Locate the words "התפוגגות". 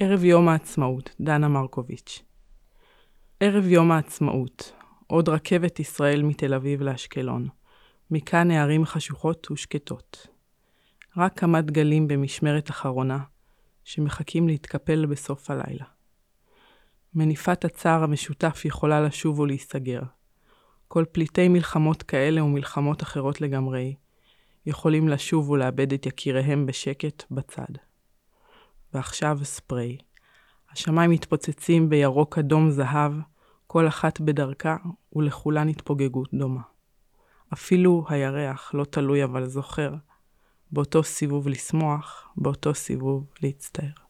35.68-36.28